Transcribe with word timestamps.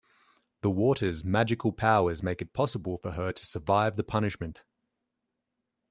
The 0.61 0.71
water's 0.71 1.23
magical 1.23 1.71
powers 1.71 2.23
make 2.23 2.41
it 2.41 2.53
possible 2.53 2.97
for 2.97 3.11
her 3.11 3.31
to 3.31 3.45
survive 3.45 3.97
the 3.97 4.03
punishment. 4.03 4.63